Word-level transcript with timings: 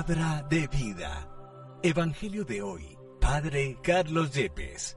Palabra 0.00 0.46
de 0.48 0.66
vida. 0.68 1.28
Evangelio 1.82 2.42
de 2.46 2.62
hoy. 2.62 2.96
Padre 3.20 3.76
Carlos 3.82 4.32
Yepes. 4.32 4.96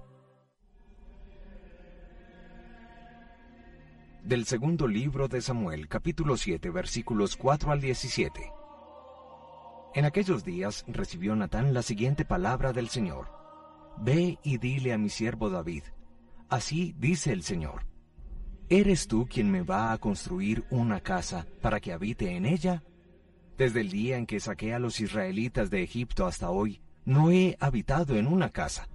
Del 4.23 4.45
segundo 4.45 4.87
libro 4.87 5.27
de 5.27 5.41
Samuel, 5.41 5.89
capítulo 5.89 6.37
7, 6.37 6.69
versículos 6.69 7.35
4 7.35 7.73
al 7.73 7.81
17. 7.81 8.53
En 9.95 10.05
aquellos 10.05 10.45
días 10.45 10.85
recibió 10.87 11.35
Natán 11.35 11.73
la 11.73 11.81
siguiente 11.81 12.23
palabra 12.23 12.71
del 12.71 12.87
Señor. 12.87 13.27
Ve 13.97 14.39
y 14.41 14.57
dile 14.57 14.93
a 14.93 14.97
mi 14.97 15.09
siervo 15.09 15.49
David. 15.49 15.83
Así 16.47 16.95
dice 16.97 17.33
el 17.33 17.43
Señor. 17.43 17.87
¿Eres 18.69 19.09
tú 19.09 19.27
quien 19.29 19.51
me 19.51 19.63
va 19.63 19.91
a 19.91 19.97
construir 19.97 20.63
una 20.69 21.01
casa 21.01 21.45
para 21.61 21.81
que 21.81 21.91
habite 21.91 22.37
en 22.37 22.45
ella? 22.45 22.83
Desde 23.57 23.81
el 23.81 23.89
día 23.89 24.17
en 24.17 24.25
que 24.25 24.39
saqué 24.39 24.73
a 24.73 24.79
los 24.79 24.99
israelitas 24.99 25.69
de 25.69 25.83
Egipto 25.83 26.25
hasta 26.25 26.49
hoy, 26.49 26.81
no 27.05 27.31
he 27.31 27.55
habitado 27.59 28.15
en 28.15 28.27
una 28.27 28.49
casa, 28.49 28.87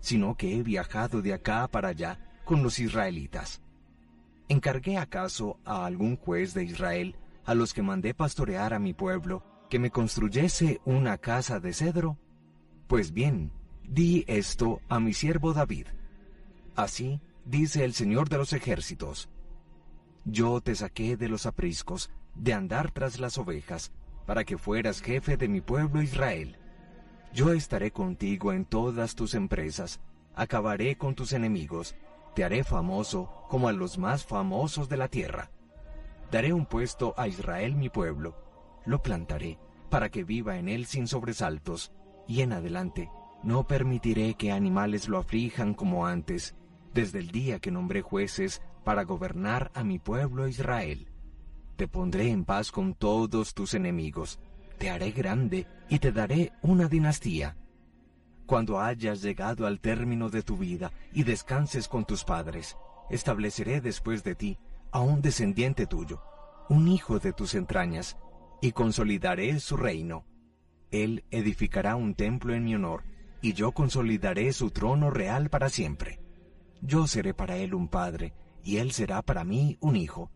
sino 0.00 0.36
que 0.36 0.56
he 0.56 0.62
viajado 0.62 1.22
de 1.22 1.32
acá 1.32 1.68
para 1.68 1.88
allá 1.88 2.18
con 2.44 2.62
los 2.62 2.78
israelitas. 2.78 3.62
¿Encargué 4.48 4.96
acaso 4.96 5.60
a 5.64 5.86
algún 5.86 6.16
juez 6.16 6.54
de 6.54 6.64
Israel, 6.64 7.14
a 7.44 7.54
los 7.54 7.72
que 7.72 7.82
mandé 7.82 8.14
pastorear 8.14 8.74
a 8.74 8.80
mi 8.80 8.94
pueblo, 8.94 9.44
que 9.68 9.78
me 9.78 9.90
construyese 9.90 10.80
una 10.84 11.18
casa 11.18 11.60
de 11.60 11.72
cedro? 11.72 12.18
Pues 12.88 13.12
bien, 13.12 13.52
di 13.88 14.24
esto 14.26 14.80
a 14.88 14.98
mi 14.98 15.14
siervo 15.14 15.52
David. 15.52 15.86
Así 16.74 17.20
dice 17.44 17.84
el 17.84 17.94
Señor 17.94 18.28
de 18.28 18.38
los 18.38 18.52
ejércitos. 18.52 19.28
Yo 20.24 20.60
te 20.60 20.74
saqué 20.74 21.16
de 21.16 21.28
los 21.28 21.46
apriscos, 21.46 22.10
de 22.34 22.52
andar 22.52 22.90
tras 22.90 23.20
las 23.20 23.38
ovejas, 23.38 23.92
para 24.30 24.44
que 24.44 24.56
fueras 24.56 25.02
jefe 25.02 25.36
de 25.36 25.48
mi 25.48 25.60
pueblo 25.60 26.00
Israel. 26.00 26.56
Yo 27.34 27.52
estaré 27.52 27.90
contigo 27.90 28.52
en 28.52 28.64
todas 28.64 29.16
tus 29.16 29.34
empresas, 29.34 29.98
acabaré 30.36 30.96
con 30.96 31.16
tus 31.16 31.32
enemigos, 31.32 31.96
te 32.36 32.44
haré 32.44 32.62
famoso 32.62 33.28
como 33.48 33.66
a 33.66 33.72
los 33.72 33.98
más 33.98 34.24
famosos 34.24 34.88
de 34.88 34.96
la 34.98 35.08
tierra. 35.08 35.50
Daré 36.30 36.52
un 36.52 36.64
puesto 36.64 37.12
a 37.16 37.26
Israel 37.26 37.74
mi 37.74 37.88
pueblo, 37.88 38.36
lo 38.86 39.02
plantaré, 39.02 39.58
para 39.88 40.10
que 40.10 40.22
viva 40.22 40.58
en 40.58 40.68
él 40.68 40.86
sin 40.86 41.08
sobresaltos, 41.08 41.90
y 42.28 42.42
en 42.42 42.52
adelante 42.52 43.10
no 43.42 43.66
permitiré 43.66 44.34
que 44.34 44.52
animales 44.52 45.08
lo 45.08 45.18
aflijan 45.18 45.74
como 45.74 46.06
antes, 46.06 46.54
desde 46.94 47.18
el 47.18 47.32
día 47.32 47.58
que 47.58 47.72
nombré 47.72 48.00
jueces 48.00 48.62
para 48.84 49.02
gobernar 49.02 49.72
a 49.74 49.82
mi 49.82 49.98
pueblo 49.98 50.46
Israel. 50.46 51.09
Te 51.80 51.88
pondré 51.88 52.28
en 52.28 52.44
paz 52.44 52.70
con 52.70 52.92
todos 52.92 53.54
tus 53.54 53.72
enemigos, 53.72 54.38
te 54.76 54.90
haré 54.90 55.12
grande 55.12 55.66
y 55.88 55.98
te 55.98 56.12
daré 56.12 56.52
una 56.60 56.88
dinastía. 56.88 57.56
Cuando 58.44 58.78
hayas 58.78 59.22
llegado 59.22 59.66
al 59.66 59.80
término 59.80 60.28
de 60.28 60.42
tu 60.42 60.58
vida 60.58 60.92
y 61.14 61.22
descanses 61.22 61.88
con 61.88 62.04
tus 62.04 62.22
padres, 62.22 62.76
estableceré 63.08 63.80
después 63.80 64.22
de 64.24 64.34
ti 64.34 64.58
a 64.92 65.00
un 65.00 65.22
descendiente 65.22 65.86
tuyo, 65.86 66.22
un 66.68 66.86
hijo 66.86 67.18
de 67.18 67.32
tus 67.32 67.54
entrañas, 67.54 68.18
y 68.60 68.72
consolidaré 68.72 69.58
su 69.58 69.78
reino. 69.78 70.26
Él 70.90 71.24
edificará 71.30 71.96
un 71.96 72.14
templo 72.14 72.52
en 72.52 72.62
mi 72.62 72.74
honor, 72.74 73.04
y 73.40 73.54
yo 73.54 73.72
consolidaré 73.72 74.52
su 74.52 74.70
trono 74.70 75.08
real 75.10 75.48
para 75.48 75.70
siempre. 75.70 76.20
Yo 76.82 77.06
seré 77.06 77.32
para 77.32 77.56
él 77.56 77.72
un 77.72 77.88
padre, 77.88 78.34
y 78.62 78.76
él 78.76 78.92
será 78.92 79.22
para 79.22 79.44
mí 79.44 79.78
un 79.80 79.96
hijo. 79.96 80.30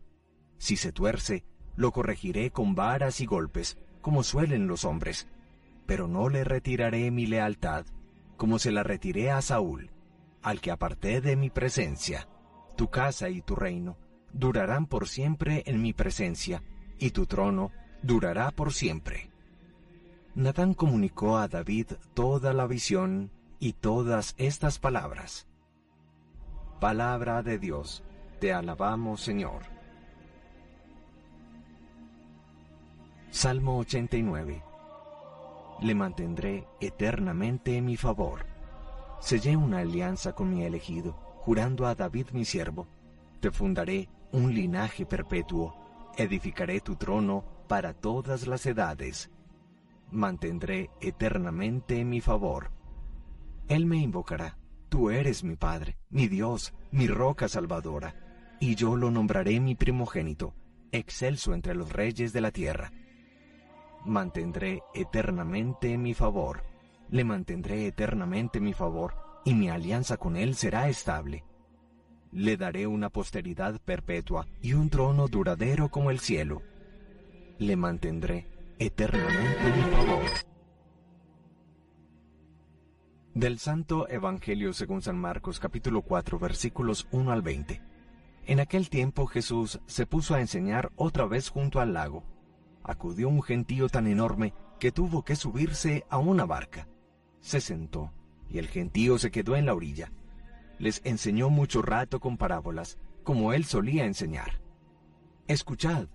Si 0.57 0.77
se 0.77 0.91
tuerce, 0.91 1.43
lo 1.75 1.91
corregiré 1.91 2.51
con 2.51 2.75
varas 2.75 3.21
y 3.21 3.25
golpes, 3.25 3.77
como 4.01 4.23
suelen 4.23 4.67
los 4.67 4.85
hombres. 4.85 5.27
Pero 5.85 6.07
no 6.07 6.29
le 6.29 6.43
retiraré 6.43 7.11
mi 7.11 7.25
lealtad, 7.25 7.85
como 8.37 8.59
se 8.59 8.71
la 8.71 8.83
retiré 8.83 9.31
a 9.31 9.41
Saúl, 9.41 9.91
al 10.41 10.61
que 10.61 10.71
aparté 10.71 11.21
de 11.21 11.35
mi 11.35 11.49
presencia. 11.49 12.27
Tu 12.75 12.89
casa 12.89 13.29
y 13.29 13.41
tu 13.41 13.55
reino 13.55 13.97
durarán 14.33 14.85
por 14.85 15.07
siempre 15.07 15.63
en 15.65 15.81
mi 15.81 15.93
presencia, 15.93 16.63
y 16.99 17.11
tu 17.11 17.25
trono 17.25 17.71
durará 18.01 18.51
por 18.51 18.73
siempre. 18.73 19.31
Natán 20.35 20.73
comunicó 20.73 21.37
a 21.37 21.47
David 21.47 21.93
toda 22.13 22.53
la 22.53 22.67
visión 22.67 23.31
y 23.59 23.73
todas 23.73 24.35
estas 24.37 24.79
palabras. 24.79 25.47
Palabra 26.81 27.41
de 27.41 27.57
Dios, 27.57 28.03
te 28.39 28.51
alabamos 28.51 29.21
Señor. 29.21 29.74
Salmo 33.35 33.79
89 33.79 34.63
Le 35.81 35.93
mantendré 35.93 36.69
eternamente 36.79 37.75
en 37.75 37.83
mi 37.83 37.97
favor. 37.97 38.45
Sellé 39.19 39.57
una 39.57 39.79
alianza 39.79 40.31
con 40.31 40.49
mi 40.49 40.63
elegido, 40.63 41.11
jurando 41.43 41.85
a 41.85 41.95
David 41.95 42.27
mi 42.31 42.45
siervo. 42.45 42.87
Te 43.41 43.51
fundaré 43.51 44.07
un 44.31 44.53
linaje 44.53 45.05
perpetuo, 45.05 45.75
edificaré 46.15 46.79
tu 46.79 46.95
trono 46.95 47.43
para 47.67 47.93
todas 47.93 48.47
las 48.47 48.65
edades. 48.65 49.29
Mantendré 50.11 50.89
eternamente 51.01 51.99
en 51.99 52.07
mi 52.07 52.21
favor. 52.21 52.71
Él 53.67 53.85
me 53.85 53.97
invocará, 53.97 54.57
tú 54.87 55.09
eres 55.09 55.43
mi 55.43 55.57
Padre, 55.57 55.97
mi 56.09 56.29
Dios, 56.29 56.73
mi 56.89 57.07
roca 57.07 57.49
salvadora, 57.49 58.15
y 58.61 58.75
yo 58.75 58.95
lo 58.95 59.11
nombraré 59.11 59.59
mi 59.59 59.75
primogénito, 59.75 60.55
excelso 60.93 61.53
entre 61.53 61.75
los 61.75 61.91
reyes 61.91 62.31
de 62.31 62.39
la 62.39 62.51
tierra 62.51 62.93
mantendré 64.05 64.83
eternamente 64.93 65.97
mi 65.97 66.13
favor, 66.13 66.63
le 67.09 67.23
mantendré 67.23 67.87
eternamente 67.87 68.59
mi 68.59 68.73
favor, 68.73 69.15
y 69.43 69.53
mi 69.53 69.69
alianza 69.69 70.17
con 70.17 70.37
él 70.37 70.55
será 70.55 70.89
estable. 70.89 71.43
Le 72.31 72.57
daré 72.57 72.87
una 72.87 73.09
posteridad 73.09 73.79
perpetua 73.79 74.47
y 74.61 74.73
un 74.73 74.89
trono 74.89 75.27
duradero 75.27 75.89
como 75.89 76.09
el 76.11 76.19
cielo. 76.19 76.61
Le 77.59 77.75
mantendré 77.75 78.47
eternamente 78.79 79.71
mi 79.75 79.81
favor. 79.91 80.25
Del 83.35 83.59
Santo 83.59 84.09
Evangelio 84.09 84.73
según 84.73 85.01
San 85.01 85.17
Marcos 85.17 85.59
capítulo 85.59 86.01
4 86.01 86.39
versículos 86.39 87.07
1 87.11 87.31
al 87.31 87.41
20. 87.41 87.81
En 88.47 88.59
aquel 88.59 88.89
tiempo 88.89 89.27
Jesús 89.27 89.79
se 89.85 90.05
puso 90.05 90.35
a 90.35 90.41
enseñar 90.41 90.91
otra 90.95 91.25
vez 91.25 91.49
junto 91.49 91.79
al 91.79 91.93
lago 91.93 92.23
acudió 92.85 93.29
un 93.29 93.41
gentío 93.41 93.89
tan 93.89 94.07
enorme 94.07 94.53
que 94.79 94.91
tuvo 94.91 95.23
que 95.23 95.35
subirse 95.35 96.05
a 96.09 96.17
una 96.17 96.45
barca. 96.45 96.87
Se 97.41 97.59
sentó, 97.59 98.11
y 98.49 98.59
el 98.59 98.67
gentío 98.67 99.17
se 99.17 99.31
quedó 99.31 99.55
en 99.55 99.65
la 99.65 99.73
orilla. 99.73 100.11
Les 100.77 101.01
enseñó 101.03 101.49
mucho 101.49 101.81
rato 101.81 102.19
con 102.19 102.37
parábolas, 102.37 102.97
como 103.23 103.53
él 103.53 103.65
solía 103.65 104.05
enseñar. 104.05 104.61
Escuchad, 105.47 106.07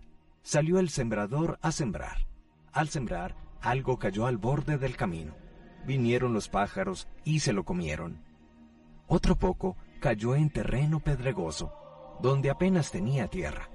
salió 0.42 0.78
el 0.78 0.90
sembrador 0.90 1.58
a 1.62 1.72
sembrar. 1.72 2.28
Al 2.72 2.88
sembrar, 2.88 3.34
algo 3.60 3.98
cayó 3.98 4.26
al 4.26 4.38
borde 4.38 4.78
del 4.78 4.96
camino. 4.96 5.34
Vinieron 5.86 6.32
los 6.32 6.48
pájaros 6.48 7.08
y 7.24 7.40
se 7.40 7.52
lo 7.52 7.64
comieron. 7.64 8.22
Otro 9.08 9.36
poco 9.36 9.76
cayó 9.98 10.36
en 10.36 10.50
terreno 10.50 11.00
pedregoso, 11.00 11.72
donde 12.22 12.50
apenas 12.50 12.90
tenía 12.90 13.26
tierra 13.26 13.70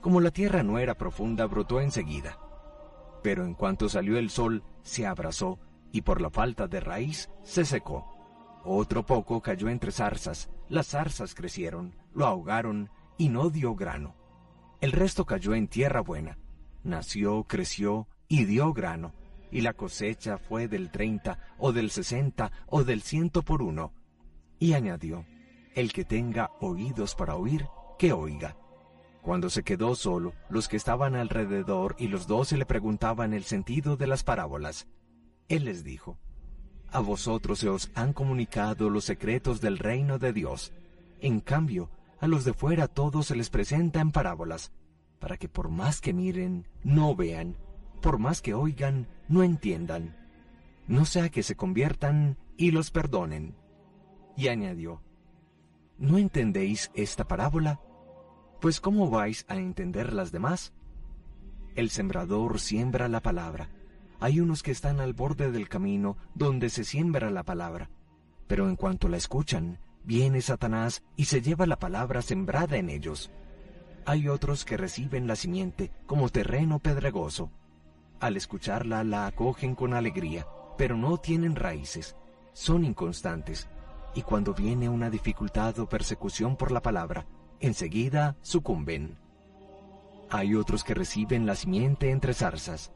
como 0.00 0.20
la 0.20 0.30
tierra 0.30 0.62
no 0.62 0.78
era 0.78 0.94
profunda, 0.94 1.46
brotó 1.46 1.80
enseguida. 1.80 2.38
Pero 3.22 3.44
en 3.44 3.54
cuanto 3.54 3.88
salió 3.88 4.18
el 4.18 4.30
sol, 4.30 4.64
se 4.82 5.06
abrazó 5.06 5.58
y 5.92 6.02
por 6.02 6.20
la 6.20 6.30
falta 6.30 6.66
de 6.66 6.80
raíz 6.80 7.30
se 7.42 7.64
secó. 7.64 8.06
Otro 8.64 9.04
poco 9.04 9.40
cayó 9.40 9.68
entre 9.68 9.92
zarzas, 9.92 10.50
las 10.68 10.88
zarzas 10.88 11.34
crecieron, 11.34 11.94
lo 12.12 12.26
ahogaron 12.26 12.90
y 13.18 13.28
no 13.28 13.50
dio 13.50 13.74
grano. 13.74 14.14
El 14.80 14.92
resto 14.92 15.26
cayó 15.26 15.54
en 15.54 15.68
tierra 15.68 16.00
buena, 16.00 16.38
nació, 16.82 17.44
creció 17.44 18.08
y 18.28 18.44
dio 18.44 18.72
grano, 18.72 19.12
y 19.50 19.60
la 19.62 19.74
cosecha 19.74 20.38
fue 20.38 20.68
del 20.68 20.90
treinta 20.90 21.38
o 21.58 21.72
del 21.72 21.90
sesenta 21.90 22.52
o 22.66 22.84
del 22.84 23.02
ciento 23.02 23.42
por 23.42 23.62
uno. 23.62 23.92
Y 24.58 24.74
añadió, 24.74 25.26
el 25.74 25.92
que 25.92 26.04
tenga 26.04 26.50
oídos 26.60 27.14
para 27.14 27.34
oír, 27.34 27.66
que 27.98 28.12
oiga. 28.12 28.56
Cuando 29.22 29.50
se 29.50 29.62
quedó 29.62 29.94
solo, 29.94 30.32
los 30.48 30.68
que 30.68 30.76
estaban 30.76 31.14
alrededor 31.14 31.94
y 31.98 32.08
los 32.08 32.26
doce 32.26 32.56
le 32.56 32.64
preguntaban 32.64 33.34
el 33.34 33.44
sentido 33.44 33.96
de 33.96 34.06
las 34.06 34.24
parábolas. 34.24 34.88
Él 35.48 35.66
les 35.66 35.84
dijo, 35.84 36.18
A 36.90 37.00
vosotros 37.00 37.58
se 37.58 37.68
os 37.68 37.90
han 37.94 38.12
comunicado 38.12 38.88
los 38.88 39.04
secretos 39.04 39.60
del 39.60 39.78
reino 39.78 40.18
de 40.18 40.32
Dios. 40.32 40.72
En 41.20 41.40
cambio, 41.40 41.90
a 42.18 42.26
los 42.26 42.44
de 42.44 42.54
fuera 42.54 42.88
todo 42.88 43.22
se 43.22 43.36
les 43.36 43.50
presenta 43.50 44.00
en 44.00 44.10
parábolas, 44.10 44.72
para 45.18 45.36
que 45.36 45.48
por 45.48 45.68
más 45.68 46.00
que 46.00 46.14
miren, 46.14 46.66
no 46.82 47.14
vean, 47.14 47.56
por 48.00 48.18
más 48.18 48.40
que 48.40 48.54
oigan, 48.54 49.06
no 49.28 49.42
entiendan. 49.42 50.16
No 50.86 51.04
sea 51.04 51.28
que 51.28 51.42
se 51.42 51.56
conviertan 51.56 52.38
y 52.56 52.70
los 52.70 52.90
perdonen. 52.90 53.54
Y 54.36 54.48
añadió, 54.48 55.02
¿No 55.98 56.16
entendéis 56.16 56.90
esta 56.94 57.28
parábola? 57.28 57.80
Pues 58.60 58.78
¿cómo 58.78 59.08
vais 59.08 59.46
a 59.48 59.56
entender 59.56 60.12
las 60.12 60.32
demás? 60.32 60.74
El 61.76 61.88
sembrador 61.88 62.60
siembra 62.60 63.08
la 63.08 63.20
palabra. 63.20 63.70
hay 64.20 64.38
unos 64.38 64.62
que 64.62 64.70
están 64.70 65.00
al 65.00 65.14
borde 65.14 65.50
del 65.50 65.66
camino 65.70 66.18
donde 66.34 66.68
se 66.68 66.84
siembra 66.84 67.30
la 67.30 67.42
palabra, 67.42 67.88
pero 68.46 68.68
en 68.68 68.76
cuanto 68.76 69.08
la 69.08 69.16
escuchan, 69.16 69.78
viene 70.04 70.42
Satanás 70.42 71.02
y 71.16 71.24
se 71.24 71.40
lleva 71.40 71.64
la 71.64 71.78
palabra 71.78 72.20
sembrada 72.20 72.76
en 72.76 72.90
ellos. 72.90 73.30
Hay 74.04 74.28
otros 74.28 74.66
que 74.66 74.76
reciben 74.76 75.26
la 75.26 75.36
simiente 75.36 75.90
como 76.04 76.28
terreno 76.28 76.80
pedregoso. 76.80 77.50
Al 78.20 78.36
escucharla 78.36 79.04
la 79.04 79.26
acogen 79.26 79.74
con 79.74 79.94
alegría, 79.94 80.46
pero 80.76 80.98
no 80.98 81.16
tienen 81.16 81.56
raíces, 81.56 82.14
son 82.52 82.84
inconstantes, 82.84 83.70
y 84.14 84.20
cuando 84.20 84.52
viene 84.52 84.90
una 84.90 85.08
dificultad 85.08 85.78
o 85.78 85.88
persecución 85.88 86.56
por 86.56 86.72
la 86.72 86.82
palabra, 86.82 87.24
enseguida 87.60 88.36
sucumben. 88.42 89.16
Hay 90.30 90.54
otros 90.54 90.84
que 90.84 90.94
reciben 90.94 91.46
la 91.46 91.54
simiente 91.54 92.10
entre 92.10 92.34
zarzas. 92.34 92.92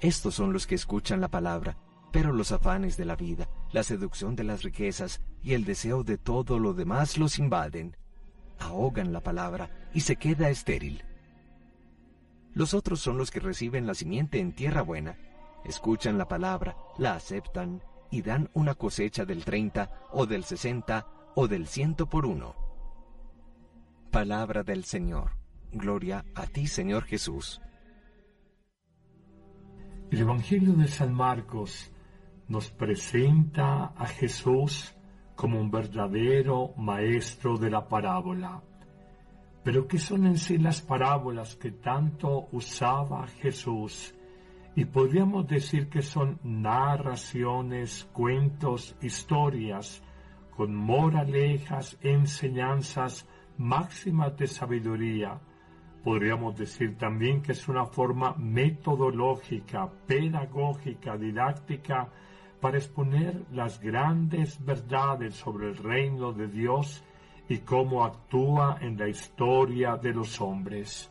Estos 0.00 0.34
son 0.34 0.52
los 0.52 0.66
que 0.66 0.74
escuchan 0.74 1.20
la 1.20 1.28
palabra, 1.28 1.76
pero 2.10 2.32
los 2.32 2.52
afanes 2.52 2.96
de 2.96 3.04
la 3.04 3.16
vida, 3.16 3.48
la 3.72 3.82
seducción 3.82 4.34
de 4.34 4.44
las 4.44 4.62
riquezas 4.62 5.20
y 5.42 5.54
el 5.54 5.64
deseo 5.64 6.02
de 6.02 6.18
todo 6.18 6.58
lo 6.58 6.74
demás 6.74 7.18
los 7.18 7.38
invaden, 7.38 7.96
ahogan 8.58 9.12
la 9.12 9.22
palabra 9.22 9.70
y 9.94 10.00
se 10.00 10.16
queda 10.16 10.50
estéril. 10.50 11.04
Los 12.52 12.74
otros 12.74 13.00
son 13.00 13.16
los 13.16 13.30
que 13.30 13.40
reciben 13.40 13.86
la 13.86 13.94
simiente 13.94 14.40
en 14.40 14.52
tierra 14.52 14.82
buena, 14.82 15.16
escuchan 15.64 16.18
la 16.18 16.26
palabra, 16.26 16.76
la 16.98 17.14
aceptan 17.14 17.82
y 18.10 18.22
dan 18.22 18.50
una 18.54 18.74
cosecha 18.74 19.24
del 19.24 19.44
treinta 19.44 20.02
o 20.10 20.26
del 20.26 20.44
sesenta 20.44 21.06
o 21.36 21.46
del 21.46 21.68
ciento 21.68 22.08
por 22.08 22.26
uno. 22.26 22.69
Palabra 24.10 24.64
del 24.64 24.82
Señor. 24.82 25.30
Gloria 25.70 26.24
a 26.34 26.44
ti, 26.48 26.66
Señor 26.66 27.04
Jesús. 27.04 27.62
El 30.10 30.18
Evangelio 30.18 30.72
de 30.72 30.88
San 30.88 31.14
Marcos 31.14 31.92
nos 32.48 32.70
presenta 32.72 33.92
a 33.96 34.06
Jesús 34.08 34.92
como 35.36 35.60
un 35.60 35.70
verdadero 35.70 36.74
maestro 36.76 37.56
de 37.56 37.70
la 37.70 37.86
parábola. 37.86 38.60
Pero 39.62 39.86
¿qué 39.86 39.98
son 39.98 40.26
en 40.26 40.38
sí 40.38 40.58
las 40.58 40.80
parábolas 40.80 41.54
que 41.54 41.70
tanto 41.70 42.48
usaba 42.50 43.28
Jesús? 43.28 44.12
Y 44.74 44.86
podríamos 44.86 45.46
decir 45.46 45.88
que 45.88 46.02
son 46.02 46.40
narraciones, 46.42 48.08
cuentos, 48.12 48.96
historias, 49.00 50.02
con 50.56 50.74
moralejas, 50.74 51.96
enseñanzas 52.02 53.24
máximas 53.60 54.36
de 54.38 54.46
sabiduría. 54.46 55.38
Podríamos 56.02 56.56
decir 56.56 56.96
también 56.96 57.42
que 57.42 57.52
es 57.52 57.68
una 57.68 57.84
forma 57.84 58.34
metodológica, 58.38 59.88
pedagógica, 60.06 61.16
didáctica, 61.18 62.08
para 62.58 62.78
exponer 62.78 63.44
las 63.52 63.80
grandes 63.80 64.62
verdades 64.64 65.34
sobre 65.34 65.68
el 65.68 65.76
reino 65.76 66.32
de 66.32 66.48
Dios 66.48 67.04
y 67.48 67.58
cómo 67.58 68.04
actúa 68.04 68.78
en 68.80 68.98
la 68.98 69.08
historia 69.08 69.96
de 69.96 70.12
los 70.14 70.40
hombres. 70.40 71.10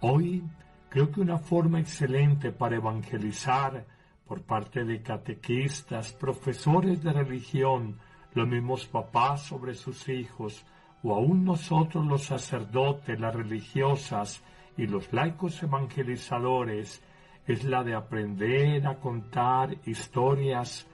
Hoy 0.00 0.42
creo 0.88 1.10
que 1.10 1.20
una 1.20 1.38
forma 1.38 1.78
excelente 1.78 2.50
para 2.50 2.76
evangelizar 2.76 3.84
por 4.26 4.42
parte 4.42 4.84
de 4.84 5.02
catequistas, 5.02 6.12
profesores 6.12 7.02
de 7.02 7.12
religión, 7.12 7.98
los 8.34 8.48
mismos 8.48 8.86
papás 8.86 9.42
sobre 9.42 9.74
sus 9.74 10.08
hijos, 10.08 10.64
o 11.02 11.14
aún 11.14 11.44
nosotros 11.44 12.06
los 12.06 12.24
sacerdotes, 12.24 13.18
las 13.18 13.34
religiosas 13.34 14.42
y 14.76 14.86
los 14.86 15.12
laicos 15.12 15.62
evangelizadores, 15.62 17.02
es 17.46 17.64
la 17.64 17.82
de 17.82 17.94
aprender 17.94 18.86
a 18.86 18.96
contar 18.96 19.76
historias, 19.86 20.86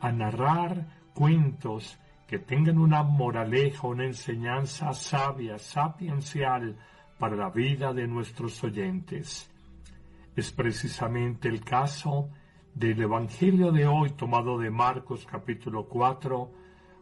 a 0.00 0.12
narrar 0.12 0.86
cuentos 1.14 1.98
que 2.26 2.38
tengan 2.38 2.78
una 2.78 3.02
moraleja, 3.02 3.86
una 3.86 4.04
enseñanza 4.04 4.92
sabia, 4.92 5.58
sapiencial 5.58 6.76
para 7.18 7.36
la 7.36 7.50
vida 7.50 7.92
de 7.92 8.06
nuestros 8.06 8.62
oyentes. 8.64 9.50
Es 10.36 10.52
precisamente 10.52 11.48
el 11.48 11.64
caso 11.64 12.28
del 12.74 13.00
Evangelio 13.02 13.72
de 13.72 13.86
hoy 13.86 14.10
tomado 14.10 14.58
de 14.58 14.70
Marcos 14.70 15.26
capítulo 15.30 15.86
4, 15.86 16.50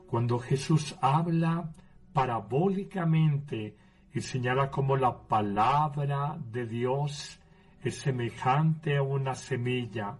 cuando 0.06 0.38
Jesús 0.38 0.96
habla 1.00 1.70
parabólicamente 2.12 3.76
y 4.14 4.20
señala 4.20 4.70
como 4.70 4.96
la 4.96 5.26
palabra 5.26 6.36
de 6.50 6.66
Dios 6.66 7.40
es 7.82 7.96
semejante 7.96 8.96
a 8.96 9.02
una 9.02 9.34
semilla, 9.34 10.18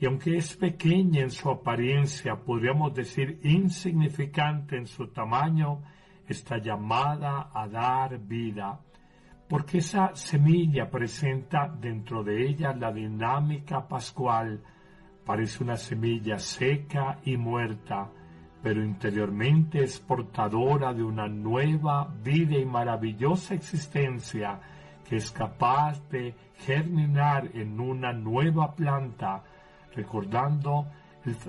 y 0.00 0.06
aunque 0.06 0.36
es 0.36 0.56
pequeña 0.56 1.22
en 1.22 1.30
su 1.30 1.50
apariencia, 1.50 2.36
podríamos 2.36 2.94
decir 2.94 3.40
insignificante 3.42 4.76
en 4.76 4.86
su 4.86 5.08
tamaño, 5.08 5.82
está 6.28 6.58
llamada 6.58 7.50
a 7.52 7.66
dar 7.66 8.18
vida, 8.18 8.78
porque 9.48 9.78
esa 9.78 10.14
semilla 10.14 10.90
presenta 10.90 11.66
dentro 11.68 12.22
de 12.22 12.46
ella 12.46 12.74
la 12.74 12.92
dinámica 12.92 13.88
pascual, 13.88 14.62
parece 15.24 15.64
una 15.64 15.76
semilla 15.76 16.38
seca 16.38 17.18
y 17.24 17.36
muerta, 17.36 18.10
pero 18.62 18.82
interiormente 18.82 19.82
es 19.82 19.98
portadora 20.00 20.92
de 20.92 21.02
una 21.02 21.28
nueva 21.28 22.12
vida 22.22 22.58
y 22.58 22.64
maravillosa 22.64 23.54
existencia, 23.54 24.58
que 25.08 25.16
es 25.16 25.30
capaz 25.30 26.00
de 26.10 26.34
germinar 26.58 27.50
en 27.54 27.78
una 27.80 28.12
nueva 28.12 28.74
planta, 28.74 29.42
recordando 29.94 30.86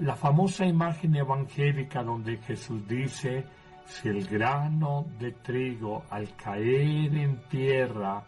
la 0.02 0.16
famosa 0.16 0.66
imagen 0.66 1.16
evangélica 1.16 2.04
donde 2.04 2.38
Jesús 2.38 2.88
dice, 2.88 3.46
si 3.86 4.08
el 4.08 4.26
grano 4.28 5.06
de 5.20 5.32
trigo 5.32 6.04
al 6.10 6.36
caer 6.36 7.16
en 7.16 7.42
tierra 7.50 8.24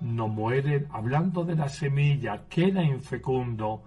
no 0.00 0.28
muere, 0.28 0.86
hablando 0.90 1.44
de 1.44 1.54
la 1.54 1.68
semilla, 1.68 2.42
queda 2.48 2.82
infecundo, 2.82 3.82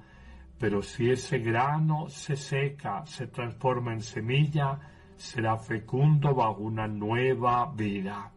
pero 0.66 0.82
si 0.82 1.12
ese 1.12 1.38
grano 1.38 2.10
se 2.10 2.36
seca, 2.36 3.06
se 3.06 3.28
transforma 3.28 3.94
en 3.94 4.02
semilla, 4.02 4.80
será 5.16 5.58
fecundo 5.58 6.34
bajo 6.34 6.64
una 6.64 6.88
nueva 6.88 7.72
vida. 7.72 8.32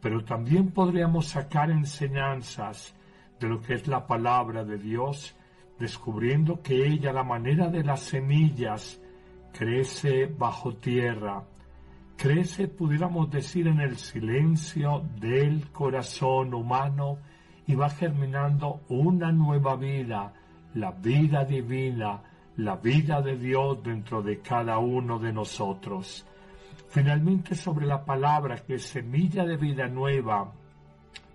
Pero 0.00 0.22
también 0.22 0.70
podríamos 0.70 1.26
sacar 1.26 1.72
enseñanzas 1.72 2.94
de 3.40 3.48
lo 3.48 3.60
que 3.60 3.74
es 3.74 3.88
la 3.88 4.06
palabra 4.06 4.62
de 4.62 4.78
Dios, 4.78 5.34
descubriendo 5.76 6.62
que 6.62 6.86
ella, 6.86 7.12
la 7.12 7.24
manera 7.24 7.66
de 7.66 7.82
las 7.82 8.02
semillas, 8.02 9.02
crece 9.52 10.26
bajo 10.26 10.76
tierra, 10.76 11.42
crece, 12.16 12.68
pudiéramos 12.68 13.28
decir, 13.28 13.66
en 13.66 13.80
el 13.80 13.96
silencio 13.96 15.02
del 15.18 15.68
corazón 15.72 16.54
humano 16.54 17.18
y 17.66 17.74
va 17.74 17.90
germinando 17.90 18.82
una 18.88 19.32
nueva 19.32 19.74
vida, 19.74 20.34
la 20.74 20.90
vida 20.90 21.44
divina, 21.44 22.20
la 22.56 22.76
vida 22.76 23.20
de 23.22 23.36
Dios 23.36 23.82
dentro 23.82 24.22
de 24.22 24.40
cada 24.40 24.78
uno 24.78 25.18
de 25.18 25.32
nosotros. 25.32 26.26
Finalmente, 26.88 27.54
sobre 27.54 27.86
la 27.86 28.04
palabra 28.04 28.58
que 28.58 28.74
es 28.74 28.84
semilla 28.84 29.44
de 29.44 29.56
vida 29.56 29.86
nueva, 29.88 30.52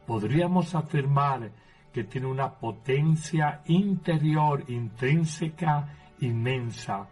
podríamos 0.05 0.75
afirmar 0.75 1.51
que 1.91 2.03
tiene 2.03 2.27
una 2.27 2.51
potencia 2.51 3.61
interior, 3.67 4.63
intrínseca, 4.67 5.87
inmensa, 6.19 7.07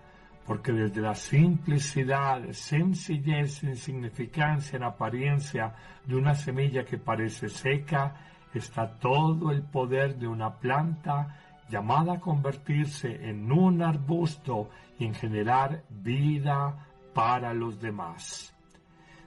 porque 0.45 0.73
desde 0.73 1.01
la 1.01 1.15
simplicidad, 1.15 2.51
sencillez, 2.51 3.63
insignificancia 3.63 4.75
en 4.75 4.83
apariencia 4.83 5.73
de 6.05 6.15
una 6.17 6.35
semilla 6.35 6.83
que 6.83 6.97
parece 6.97 7.47
seca, 7.47 8.13
está 8.53 8.87
todo 8.99 9.51
el 9.51 9.63
poder 9.63 10.17
de 10.17 10.27
una 10.27 10.53
planta 10.53 11.42
llamada 11.69 12.13
a 12.13 12.19
convertirse 12.19 13.29
en 13.29 13.51
un 13.51 13.81
arbusto 13.81 14.69
y 14.99 15.05
en 15.05 15.15
generar 15.15 15.83
vida, 15.89 16.87
para 17.13 17.53
los 17.53 17.79
demás. 17.79 18.53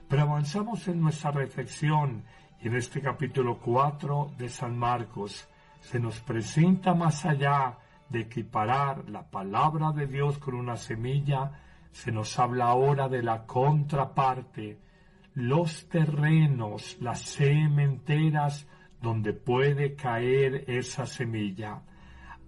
Pero 0.07 0.23
avanzamos 0.23 0.87
en 0.87 1.01
nuestra 1.01 1.31
reflexión 1.31 2.23
y 2.61 2.67
en 2.67 2.75
este 2.75 3.01
capítulo 3.01 3.59
4 3.59 4.31
de 4.37 4.49
San 4.49 4.77
Marcos 4.77 5.47
se 5.81 5.99
nos 5.99 6.19
presenta 6.19 6.93
más 6.93 7.25
allá 7.25 7.77
de 8.09 8.21
equiparar 8.21 9.09
la 9.09 9.23
palabra 9.23 9.91
de 9.91 10.07
Dios 10.07 10.37
con 10.37 10.55
una 10.55 10.77
semilla, 10.77 11.51
se 11.91 12.11
nos 12.11 12.37
habla 12.39 12.65
ahora 12.65 13.09
de 13.09 13.21
la 13.21 13.45
contraparte, 13.45 14.79
los 15.33 15.87
terrenos, 15.89 16.97
las 17.01 17.21
sementeras 17.21 18.67
donde 19.01 19.33
puede 19.33 19.95
caer 19.95 20.65
esa 20.67 21.05
semilla. 21.05 21.81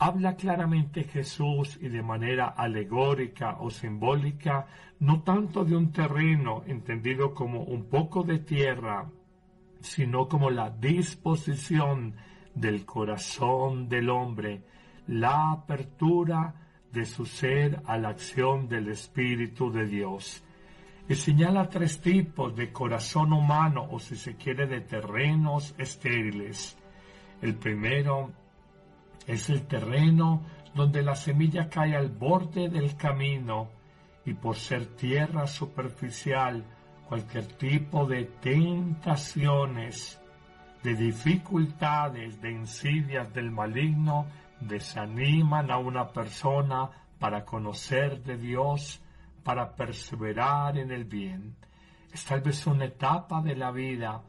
Habla 0.02 0.38
claramente 0.38 1.04
Jesús 1.04 1.78
y 1.82 1.90
de 1.90 2.02
manera 2.02 2.48
alegórica 2.48 3.58
o 3.60 3.70
simbólica 3.70 4.66
no 5.00 5.24
tanto 5.24 5.66
de 5.66 5.76
un 5.76 5.92
terreno 5.92 6.64
entendido 6.68 7.34
como 7.34 7.64
un 7.64 7.84
poco 7.90 8.24
de 8.24 8.40
tierra, 8.40 9.12
sino 9.82 10.30
como 10.30 10.52
la 10.52 10.70
disposición 10.70 12.16
del 12.56 12.86
corazón 12.86 13.90
del 13.90 14.10
hombre, 14.10 14.64
la 15.08 15.52
apertura 15.52 16.54
de 16.94 17.06
su 17.06 17.26
ser 17.26 17.82
a 17.86 17.98
la 17.98 18.10
acción 18.10 18.70
del 18.70 18.88
Espíritu 18.88 19.70
de 19.70 19.86
Dios. 19.86 20.42
Y 21.10 21.16
señala 21.16 21.68
tres 21.68 22.00
tipos 22.00 22.56
de 22.56 22.72
corazón 22.72 23.34
humano 23.34 23.86
o 23.92 24.00
si 24.00 24.16
se 24.16 24.38
quiere 24.38 24.66
de 24.66 24.80
terrenos 24.80 25.76
estériles. 25.78 26.78
El 27.42 27.56
primero 27.56 28.32
es 29.30 29.48
el 29.52 29.68
terreno 29.68 30.42
donde 30.74 31.04
la 31.04 31.16
semilla 31.16 31.70
cae 31.70 31.96
al 31.96 32.10
borde 32.10 32.68
del 32.68 32.96
camino 32.98 33.70
y 34.26 34.34
por 34.34 34.56
ser 34.56 34.88
tierra 34.96 35.46
superficial, 35.46 36.66
cualquier 37.08 37.46
tipo 37.46 38.08
de 38.08 38.26
tentaciones, 38.26 40.20
de 40.82 40.96
dificultades, 40.96 42.42
de 42.42 42.52
insidias 42.52 43.32
del 43.32 43.52
maligno, 43.52 44.26
desaniman 44.60 45.70
a 45.70 45.78
una 45.78 46.08
persona 46.08 46.90
para 47.20 47.46
conocer 47.46 48.24
de 48.24 48.36
Dios, 48.36 49.00
para 49.44 49.76
perseverar 49.76 50.76
en 50.80 50.92
el 50.92 51.06
bien. 51.06 51.56
Es 52.12 52.26
tal 52.26 52.42
vez 52.42 52.66
una 52.66 52.86
etapa 52.86 53.44
de 53.44 53.56
la 53.56 53.70
vida 53.70 54.24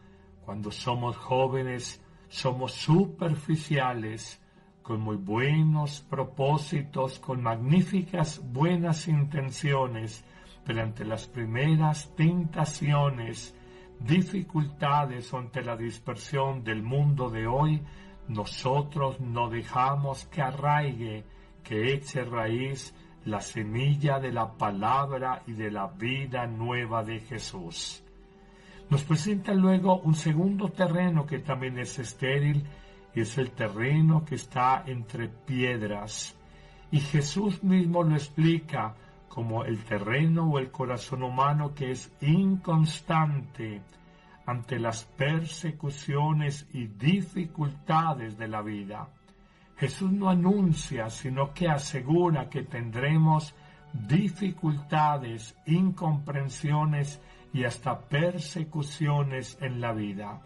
cuando 0.44 0.70
somos 0.70 1.16
jóvenes, 1.16 2.04
somos 2.28 2.72
superficiales, 2.72 4.42
con 4.90 5.02
muy 5.02 5.18
buenos 5.18 6.00
propósitos, 6.00 7.20
con 7.20 7.44
magníficas 7.44 8.42
buenas 8.52 9.06
intenciones, 9.06 10.24
pero 10.66 10.82
ante 10.82 11.04
las 11.04 11.28
primeras 11.28 12.12
tentaciones, 12.16 13.54
dificultades 14.00 15.32
ante 15.32 15.62
la 15.62 15.76
dispersión 15.76 16.64
del 16.64 16.82
mundo 16.82 17.30
de 17.30 17.46
hoy, 17.46 17.80
nosotros 18.26 19.20
no 19.20 19.48
dejamos 19.48 20.24
que 20.24 20.42
arraigue, 20.42 21.22
que 21.62 21.94
eche 21.94 22.24
raíz 22.24 22.92
la 23.26 23.40
semilla 23.40 24.18
de 24.18 24.32
la 24.32 24.54
palabra 24.54 25.44
y 25.46 25.52
de 25.52 25.70
la 25.70 25.86
vida 25.86 26.48
nueva 26.48 27.04
de 27.04 27.20
Jesús. 27.20 28.02
Nos 28.88 29.04
presenta 29.04 29.54
luego 29.54 30.00
un 30.00 30.16
segundo 30.16 30.70
terreno 30.70 31.26
que 31.26 31.38
también 31.38 31.78
es 31.78 31.96
estéril 32.00 32.66
y 33.14 33.20
es 33.20 33.38
el 33.38 33.50
terreno 33.52 34.24
que 34.24 34.36
está 34.36 34.84
entre 34.86 35.28
piedras. 35.28 36.36
Y 36.90 37.00
Jesús 37.00 37.62
mismo 37.62 38.02
lo 38.02 38.14
explica 38.14 38.94
como 39.28 39.64
el 39.64 39.84
terreno 39.84 40.50
o 40.50 40.58
el 40.58 40.70
corazón 40.70 41.22
humano 41.22 41.72
que 41.74 41.92
es 41.92 42.12
inconstante 42.20 43.80
ante 44.46 44.78
las 44.80 45.04
persecuciones 45.04 46.66
y 46.72 46.86
dificultades 46.86 48.36
de 48.36 48.48
la 48.48 48.62
vida. 48.62 49.08
Jesús 49.76 50.10
no 50.10 50.28
anuncia, 50.28 51.08
sino 51.08 51.54
que 51.54 51.68
asegura 51.68 52.50
que 52.50 52.64
tendremos 52.64 53.54
dificultades, 53.92 55.56
incomprensiones 55.66 57.20
y 57.52 57.64
hasta 57.64 57.98
persecuciones 57.98 59.56
en 59.60 59.80
la 59.80 59.92
vida. 59.92 60.40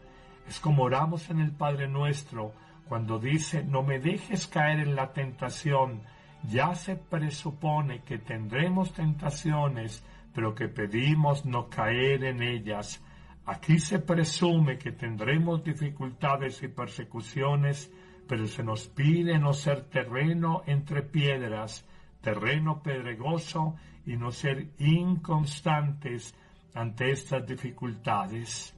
Es 0.48 0.60
como 0.60 0.84
oramos 0.84 1.30
en 1.30 1.40
el 1.40 1.52
Padre 1.52 1.88
nuestro 1.88 2.52
cuando 2.88 3.18
dice, 3.18 3.64
no 3.64 3.82
me 3.82 3.98
dejes 3.98 4.46
caer 4.46 4.80
en 4.80 4.94
la 4.94 5.12
tentación. 5.12 6.02
Ya 6.48 6.74
se 6.74 6.96
presupone 6.96 8.02
que 8.02 8.18
tendremos 8.18 8.92
tentaciones, 8.92 10.04
pero 10.34 10.54
que 10.54 10.68
pedimos 10.68 11.46
no 11.46 11.68
caer 11.68 12.24
en 12.24 12.42
ellas. 12.42 13.02
Aquí 13.46 13.78
se 13.78 13.98
presume 13.98 14.78
que 14.78 14.92
tendremos 14.92 15.64
dificultades 15.64 16.62
y 16.62 16.68
persecuciones, 16.68 17.90
pero 18.28 18.46
se 18.46 18.62
nos 18.62 18.88
pide 18.88 19.38
no 19.38 19.52
ser 19.52 19.82
terreno 19.84 20.62
entre 20.66 21.02
piedras, 21.02 21.86
terreno 22.20 22.82
pedregoso 22.82 23.76
y 24.06 24.16
no 24.16 24.30
ser 24.30 24.68
inconstantes 24.78 26.34
ante 26.74 27.10
estas 27.10 27.46
dificultades. 27.46 28.74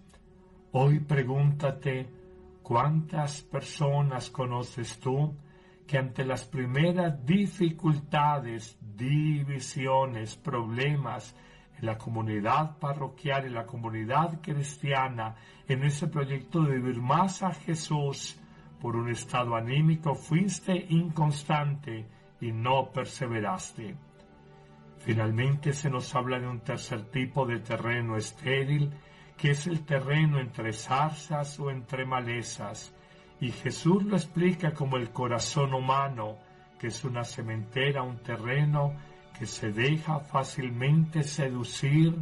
Hoy 0.78 1.00
pregúntate, 1.00 2.06
¿cuántas 2.62 3.40
personas 3.40 4.28
conoces 4.28 5.00
tú 5.00 5.34
que 5.86 5.96
ante 5.96 6.22
las 6.22 6.44
primeras 6.44 7.24
dificultades, 7.24 8.76
divisiones, 8.82 10.36
problemas 10.36 11.34
en 11.78 11.86
la 11.86 11.96
comunidad 11.96 12.78
parroquial, 12.78 13.46
en 13.46 13.54
la 13.54 13.64
comunidad 13.64 14.42
cristiana, 14.42 15.36
en 15.66 15.82
ese 15.82 16.08
proyecto 16.08 16.60
de 16.60 16.74
vivir 16.74 17.00
más 17.00 17.42
a 17.42 17.54
Jesús, 17.54 18.38
por 18.78 18.96
un 18.96 19.08
estado 19.08 19.56
anímico 19.56 20.14
fuiste 20.14 20.76
inconstante 20.90 22.06
y 22.38 22.52
no 22.52 22.92
perseveraste? 22.92 23.96
Finalmente 24.98 25.72
se 25.72 25.88
nos 25.88 26.14
habla 26.14 26.38
de 26.38 26.46
un 26.46 26.60
tercer 26.60 27.10
tipo 27.10 27.46
de 27.46 27.60
terreno 27.60 28.18
estéril 28.18 28.92
que 29.36 29.50
es 29.50 29.66
el 29.66 29.84
terreno 29.84 30.40
entre 30.40 30.72
zarzas 30.72 31.58
o 31.60 31.70
entre 31.70 32.06
malezas, 32.06 32.94
y 33.40 33.50
Jesús 33.50 34.04
lo 34.04 34.16
explica 34.16 34.72
como 34.72 34.96
el 34.96 35.10
corazón 35.10 35.74
humano, 35.74 36.38
que 36.78 36.88
es 36.88 37.04
una 37.04 37.24
cementera, 37.24 38.02
un 38.02 38.18
terreno 38.18 38.94
que 39.38 39.46
se 39.46 39.72
deja 39.72 40.20
fácilmente 40.20 41.22
seducir 41.22 42.14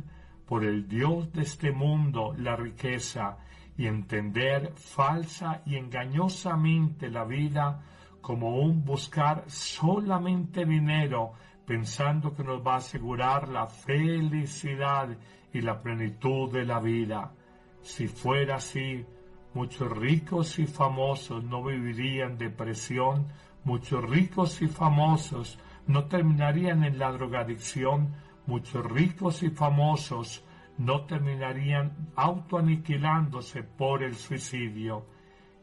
por 0.47 0.65
el 0.65 0.89
Dios 0.89 1.33
de 1.33 1.43
este 1.43 1.71
mundo, 1.71 2.35
la 2.37 2.57
riqueza, 2.57 3.39
y 3.77 3.87
entender 3.87 4.73
falsa 4.77 5.63
y 5.67 5.77
engañosamente 5.77 7.11
la 7.11 7.25
vida 7.25 7.83
como 8.21 8.57
un 8.61 8.85
buscar 8.85 9.45
solamente 9.49 10.65
dinero, 10.65 11.33
pensando 11.67 12.35
que 12.35 12.45
nos 12.45 12.65
va 12.65 12.75
a 12.75 12.79
asegurar 12.79 13.49
la 13.49 13.67
felicidad 13.67 15.09
y 15.55 15.63
la 15.63 15.81
plenitud 15.81 16.53
de 16.53 16.67
la 16.67 16.81
vida. 16.81 17.33
Si 17.81 18.09
fuera 18.09 18.57
así, 18.57 19.07
muchos 19.55 19.91
ricos 19.97 20.59
y 20.59 20.67
famosos 20.67 21.43
no 21.45 21.63
vivirían 21.63 22.37
depresión, 22.37 23.29
muchos 23.63 24.05
ricos 24.05 24.61
y 24.61 24.67
famosos 24.67 25.59
no 25.87 26.05
terminarían 26.07 26.83
en 26.85 26.99
la 26.99 27.13
drogadicción, 27.13 28.15
muchos 28.47 28.85
ricos 28.85 29.43
y 29.43 29.51
famosos 29.51 30.45
no 30.77 31.03
terminarían 31.03 32.11
autoaniquilándose 32.17 33.63
por 33.63 34.03
el 34.03 34.17
suicidio. 34.17 35.07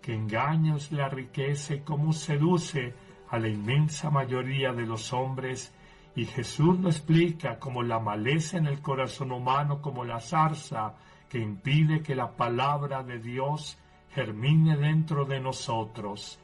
Que 0.01 0.15
engaños 0.15 0.91
la 0.91 1.09
riqueza 1.09 1.75
y 1.75 1.81
cómo 1.81 2.13
seduce 2.13 2.93
a 3.29 3.37
la 3.37 3.49
inmensa 3.49 4.09
mayoría 4.09 4.73
de 4.73 4.85
los 4.85 5.11
hombres 5.13 5.73
y 6.15 6.25
Jesús 6.25 6.79
lo 6.79 6.89
explica 6.89 7.57
como 7.57 7.83
la 7.83 7.99
maleza 7.99 8.57
en 8.57 8.67
el 8.67 8.81
corazón 8.81 9.31
humano, 9.31 9.81
como 9.81 10.03
la 10.03 10.19
zarza 10.19 10.95
que 11.29 11.39
impide 11.39 12.01
que 12.01 12.15
la 12.15 12.31
palabra 12.35 13.03
de 13.03 13.19
Dios 13.19 13.77
germine 14.09 14.75
dentro 14.75 15.25
de 15.25 15.39
nosotros. 15.39 16.39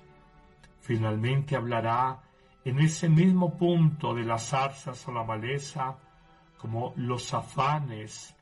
Finalmente 0.80 1.56
hablará 1.56 2.22
en 2.64 2.80
ese 2.80 3.10
mismo 3.10 3.58
punto 3.58 4.14
de 4.14 4.24
las 4.24 4.50
zarzas 4.50 5.06
o 5.08 5.12
la 5.12 5.24
maleza 5.24 5.98
como 6.58 6.94
los 6.96 7.34
afanes, 7.34 8.36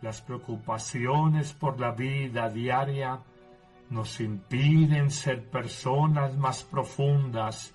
las 0.00 0.22
preocupaciones 0.22 1.52
por 1.52 1.78
la 1.78 1.92
vida 1.92 2.48
diaria 2.48 3.20
nos 3.90 4.20
impiden 4.20 5.10
ser 5.10 5.50
personas 5.50 6.36
más 6.36 6.62
profundas, 6.62 7.74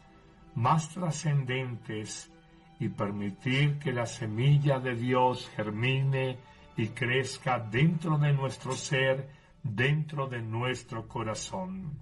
más 0.55 0.89
trascendentes, 0.89 2.31
y 2.79 2.89
permitir 2.89 3.79
que 3.79 3.93
la 3.93 4.05
semilla 4.05 4.79
de 4.79 4.95
Dios 4.95 5.49
germine 5.55 6.37
y 6.77 6.87
crezca 6.89 7.59
dentro 7.59 8.17
de 8.17 8.33
nuestro 8.33 8.73
ser, 8.73 9.29
dentro 9.63 10.27
de 10.27 10.41
nuestro 10.41 11.07
corazón. 11.07 11.99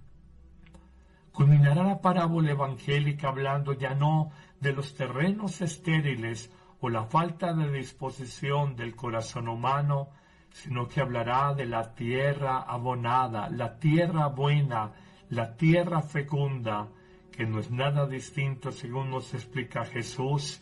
Culminará 1.31 1.83
la 1.83 2.01
parábola 2.01 2.51
evangélica 2.51 3.29
hablando 3.29 3.73
ya 3.73 3.95
no 3.95 4.31
de 4.59 4.73
los 4.73 4.95
terrenos 4.95 5.61
estériles 5.61 6.51
o 6.79 6.89
la 6.89 7.05
falta 7.05 7.53
de 7.53 7.71
disposición 7.71 8.75
del 8.75 8.95
corazón 8.95 9.47
humano, 9.47 10.09
sino 10.51 10.87
que 10.87 11.01
hablará 11.01 11.53
de 11.53 11.65
la 11.65 11.95
tierra 11.95 12.61
abonada, 12.61 13.49
la 13.49 13.79
tierra 13.79 14.27
buena, 14.27 14.91
la 15.29 15.55
tierra 15.55 16.01
fecunda, 16.01 16.87
que 17.35 17.45
no 17.45 17.59
es 17.59 17.71
nada 17.71 18.05
distinto, 18.05 18.71
según 18.71 19.09
nos 19.09 19.33
explica 19.33 19.83
Jesús, 19.85 20.61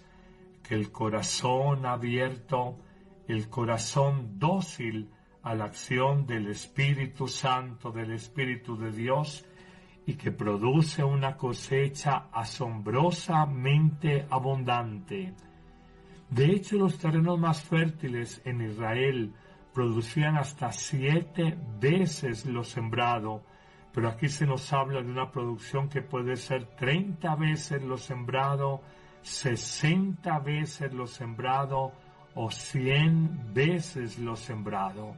que 0.63 0.75
el 0.75 0.91
corazón 0.91 1.85
abierto, 1.85 2.79
el 3.27 3.49
corazón 3.49 4.39
dócil 4.39 5.09
a 5.43 5.53
la 5.53 5.65
acción 5.65 6.25
del 6.25 6.47
Espíritu 6.47 7.27
Santo, 7.27 7.91
del 7.91 8.13
Espíritu 8.13 8.77
de 8.77 8.91
Dios, 8.91 9.45
y 10.05 10.13
que 10.13 10.31
produce 10.31 11.03
una 11.03 11.35
cosecha 11.35 12.27
asombrosamente 12.31 14.25
abundante. 14.29 15.33
De 16.29 16.45
hecho, 16.45 16.77
los 16.77 16.97
terrenos 16.97 17.37
más 17.37 17.61
fértiles 17.61 18.41
en 18.45 18.61
Israel 18.61 19.33
producían 19.73 20.37
hasta 20.37 20.71
siete 20.71 21.57
veces 21.79 22.45
lo 22.45 22.63
sembrado, 22.63 23.43
pero 23.93 24.09
aquí 24.09 24.29
se 24.29 24.45
nos 24.45 24.71
habla 24.71 25.01
de 25.01 25.11
una 25.11 25.31
producción 25.31 25.89
que 25.89 26.01
puede 26.01 26.37
ser 26.37 26.65
30 26.75 27.35
veces 27.35 27.83
lo 27.83 27.97
sembrado, 27.97 28.81
60 29.21 30.39
veces 30.39 30.93
lo 30.93 31.07
sembrado 31.07 31.91
o 32.35 32.49
100 32.49 33.53
veces 33.53 34.17
lo 34.17 34.35
sembrado. 34.35 35.17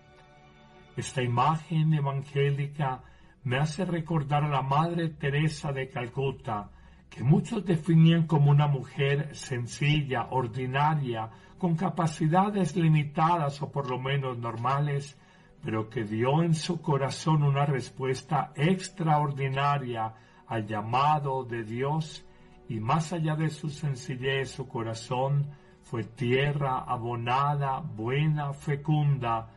Esta 0.98 1.22
imagen 1.22 1.94
evangélica 1.94 3.02
me 3.44 3.58
hace 3.58 3.86
recordar 3.86 4.44
a 4.44 4.50
la 4.50 4.62
Madre 4.62 5.10
Teresa 5.10 5.72
de 5.72 5.90
Calcuta, 5.90 6.70
que 7.10 7.24
muchos 7.24 7.66
definían 7.66 8.26
como 8.26 8.50
una 8.50 8.68
mujer 8.68 9.36
sencilla, 9.36 10.28
ordinaria, 10.32 11.30
con 11.60 11.76
capacidades 11.76 12.76
limitadas 12.76 13.62
o 13.62 13.72
por 13.72 13.90
lo 13.90 14.00
menos 14.00 14.38
normales, 14.38 15.18
pero 15.64 15.90
que 15.90 16.04
dio 16.04 16.44
en 16.44 16.54
su 16.54 16.82
corazón 16.82 17.42
una 17.44 17.66
respuesta 17.66 18.52
extraordinaria 18.56 20.14
al 20.48 20.68
llamado 20.68 21.46
de 21.46 21.64
Dios 21.64 22.26
y 22.68 22.80
más 22.80 23.14
allá 23.14 23.36
de 23.36 23.50
su 23.50 23.70
sencillez, 23.70 24.52
su 24.52 24.68
corazón 24.68 25.50
fue 25.84 26.04
tierra 26.04 26.80
abonada, 26.80 27.80
buena, 27.80 28.54
fecunda, 28.54 29.50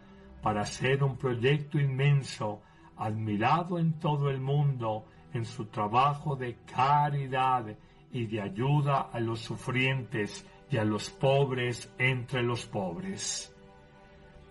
para 0.43 0.63
hacer 0.63 1.03
un 1.03 1.17
proyecto 1.17 1.81
inmenso, 1.81 2.63
admirado 2.97 3.79
en 3.79 3.99
todo 3.99 4.31
el 4.31 4.41
mundo 4.41 5.07
en 5.33 5.45
su 5.45 5.67
trabajo 5.67 6.37
de 6.37 6.57
caridad 6.65 7.77
y 8.13 8.27
de 8.27 8.41
ayuda 8.41 9.09
a 9.13 9.19
los 9.19 9.41
sufrientes 9.41 10.47
y 10.71 10.77
a 10.77 10.85
los 10.85 11.11
pobres 11.11 11.93
entre 11.99 12.43
los 12.43 12.65
pobres. 12.67 13.56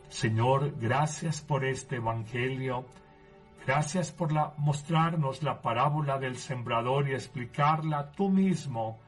Señor, 0.09 0.75
gracias 0.79 1.41
por 1.41 1.65
este 1.65 1.97
Evangelio. 1.97 2.85
Gracias 3.65 4.11
por 4.11 4.31
mostrarnos 4.57 5.41
la 5.41 5.61
parábola 5.61 6.19
del 6.19 6.37
sembrador 6.37 7.09
y 7.09 7.13
explicarla 7.13 8.11
tú 8.11 8.29
mismo, 8.29 8.99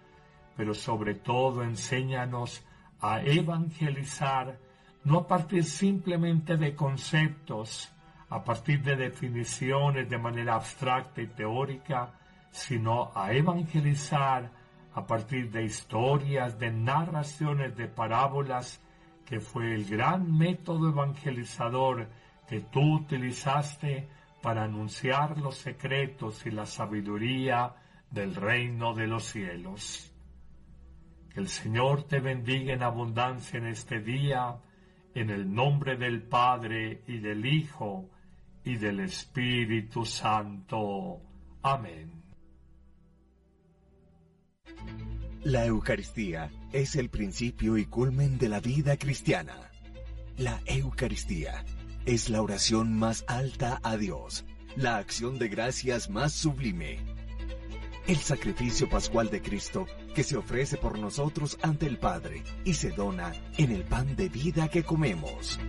pero 0.56 0.74
sobre 0.74 1.14
todo 1.14 1.64
enséñanos 1.64 2.66
a 3.00 3.22
evangelizar, 3.22 4.58
no 5.04 5.20
a 5.20 5.28
partir 5.28 5.64
simplemente 5.64 6.58
de 6.58 6.76
conceptos, 6.76 7.94
a 8.30 8.44
partir 8.44 8.82
de 8.82 8.96
definiciones 8.96 10.10
de 10.10 10.18
manera 10.18 10.56
abstracta 10.56 11.22
y 11.22 11.28
teórica, 11.28 12.14
sino 12.50 13.12
a 13.14 13.32
evangelizar 13.34 14.50
a 14.96 15.06
partir 15.06 15.52
de 15.52 15.64
historias, 15.64 16.58
de 16.58 16.72
narraciones, 16.72 17.78
de 17.78 17.88
parábolas, 17.88 18.82
que 19.28 19.42
fue 19.42 19.76
el 19.76 19.86
gran 19.86 20.38
método 20.38 20.90
evangelizador 20.90 22.08
que 22.48 22.62
tú 22.62 22.96
utilizaste 22.96 24.08
para 24.42 24.64
anunciar 24.64 25.38
los 25.38 25.58
secretos 25.58 26.46
y 26.46 26.52
la 26.52 26.66
sabiduría 26.66 27.76
del 28.10 28.36
reino 28.36 28.94
de 28.94 29.08
los 29.08 29.26
cielos. 29.26 30.14
Que 31.34 31.42
el 31.42 31.50
Señor 31.50 32.04
te 32.04 32.22
bendiga 32.22 32.74
en 32.74 32.84
abundancia 32.84 33.58
en 33.58 33.68
este 33.68 34.00
día, 34.00 34.58
en 35.14 35.30
el 35.30 35.54
nombre 35.54 35.98
del 35.98 36.24
Padre 36.24 37.04
y 37.08 37.18
del 37.18 37.46
Hijo 37.46 38.10
y 38.64 38.78
del 38.78 39.02
Espíritu 39.02 40.06
Santo. 40.06 41.20
Amén. 41.64 42.14
La 45.48 45.66
Eucaristía 45.66 46.52
es 46.74 46.98
el 46.98 47.10
principio 47.10 47.78
y 47.78 47.86
culmen 47.86 48.38
de 48.38 48.50
la 48.50 48.60
vida 48.60 48.98
cristiana. 48.98 49.72
La 50.36 50.60
Eucaristía 50.66 51.64
es 52.06 52.30
la 52.30 52.42
oración 52.42 52.94
más 53.00 53.24
alta 53.30 53.80
a 53.82 53.96
Dios, 53.96 54.44
la 54.76 54.98
acción 54.98 55.40
de 55.40 55.48
gracias 55.48 56.10
más 56.10 56.34
sublime. 56.34 57.00
El 58.08 58.18
sacrificio 58.18 58.90
pascual 58.90 59.30
de 59.30 59.42
Cristo 59.42 59.88
que 60.14 60.26
se 60.26 60.36
ofrece 60.36 60.76
por 60.76 61.00
nosotros 61.00 61.58
ante 61.62 61.86
el 61.86 61.98
Padre 61.98 62.44
y 62.66 62.74
se 62.74 62.90
dona 62.90 63.32
en 63.58 63.72
el 63.72 63.84
pan 63.84 64.18
de 64.18 64.28
vida 64.28 64.68
que 64.68 64.84
comemos. 64.84 65.62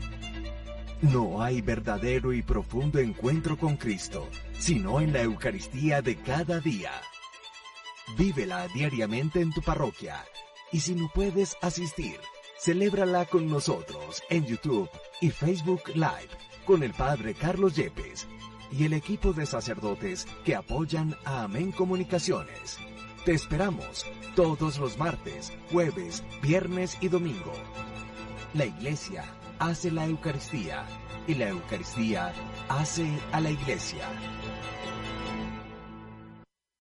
No 1.03 1.41
hay 1.41 1.61
verdadero 1.61 2.33
y 2.33 2.43
profundo 2.43 2.99
encuentro 2.99 3.57
con 3.57 3.77
Cristo, 3.77 4.29
sino 4.59 5.01
en 5.01 5.13
la 5.13 5.23
Eucaristía 5.23 6.03
de 6.03 6.17
cada 6.17 6.59
día. 6.59 6.91
Vívela 8.17 8.69
diariamente 8.69 9.41
en 9.41 9.53
tu 9.53 9.63
parroquia 9.63 10.25
y 10.73 10.81
si 10.81 10.95
no 10.95 11.11
puedes 11.15 11.57
asistir, 11.63 12.19
celébrala 12.59 13.27
con 13.27 13.49
nosotros 13.49 14.23
en 14.29 14.47
YouTube 14.47 14.89
y 15.21 15.31
Facebook 15.31 15.83
Live 15.95 16.31
con 16.67 16.83
el 16.83 16.93
Padre 16.93 17.35
Carlos 17.35 17.77
Yepes 17.77 18.27
y 18.71 18.85
el 18.85 18.93
equipo 18.93 19.33
de 19.33 19.47
sacerdotes 19.47 20.27
que 20.45 20.55
apoyan 20.55 21.17
a 21.25 21.43
Amén 21.45 21.73
Comunicaciones. 21.73 22.79
Te 23.25 23.33
esperamos 23.33 24.07
todos 24.35 24.79
los 24.79 24.99
martes, 24.99 25.53
jueves, 25.71 26.23
viernes 26.43 26.97
y 27.01 27.09
domingo. 27.09 27.53
La 28.55 28.67
Iglesia 28.67 29.25
hace 29.59 29.91
la 29.91 30.07
Eucaristía 30.07 30.85
y 31.27 31.35
la 31.35 31.49
Eucaristía 31.49 32.33
hace 32.69 33.07
a 33.33 33.41
la 33.41 33.51
Iglesia. 33.51 34.07